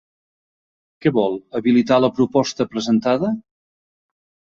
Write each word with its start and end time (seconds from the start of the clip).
Què 1.05 1.11
vol 1.17 1.35
habilitar 1.59 1.99
la 2.05 2.09
proposta 2.21 2.67
presentada? 2.71 3.31